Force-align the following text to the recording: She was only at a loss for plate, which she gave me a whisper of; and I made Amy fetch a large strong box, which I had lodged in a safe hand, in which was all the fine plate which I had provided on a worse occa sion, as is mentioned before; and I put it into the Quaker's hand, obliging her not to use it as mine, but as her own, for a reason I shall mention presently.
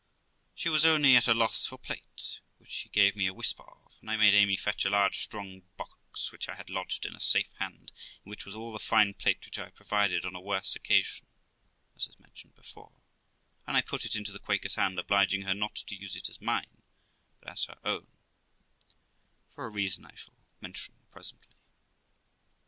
She 0.55 0.67
was 0.67 0.83
only 0.83 1.15
at 1.15 1.27
a 1.27 1.33
loss 1.35 1.67
for 1.67 1.77
plate, 1.77 2.39
which 2.57 2.71
she 2.71 2.89
gave 2.89 3.15
me 3.15 3.27
a 3.27 3.33
whisper 3.35 3.61
of; 3.61 3.91
and 4.01 4.09
I 4.09 4.17
made 4.17 4.33
Amy 4.33 4.57
fetch 4.57 4.83
a 4.83 4.89
large 4.89 5.19
strong 5.19 5.61
box, 5.77 6.31
which 6.31 6.49
I 6.49 6.55
had 6.55 6.71
lodged 6.71 7.05
in 7.05 7.13
a 7.15 7.19
safe 7.19 7.51
hand, 7.59 7.91
in 8.25 8.31
which 8.31 8.43
was 8.43 8.55
all 8.55 8.73
the 8.73 8.79
fine 8.79 9.13
plate 9.13 9.45
which 9.45 9.59
I 9.59 9.65
had 9.65 9.75
provided 9.75 10.25
on 10.25 10.33
a 10.33 10.41
worse 10.41 10.75
occa 10.75 11.05
sion, 11.05 11.27
as 11.95 12.07
is 12.07 12.19
mentioned 12.19 12.55
before; 12.55 13.03
and 13.67 13.77
I 13.77 13.83
put 13.83 14.03
it 14.03 14.15
into 14.15 14.31
the 14.31 14.39
Quaker's 14.39 14.73
hand, 14.73 14.97
obliging 14.97 15.43
her 15.43 15.53
not 15.53 15.75
to 15.75 15.93
use 15.95 16.15
it 16.15 16.29
as 16.29 16.41
mine, 16.41 16.81
but 17.39 17.49
as 17.51 17.65
her 17.65 17.77
own, 17.83 18.07
for 19.53 19.65
a 19.65 19.69
reason 19.69 20.03
I 20.07 20.15
shall 20.15 20.33
mention 20.61 20.95
presently. 21.11 21.49